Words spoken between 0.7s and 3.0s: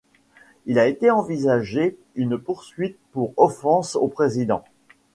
a été envisagé une poursuite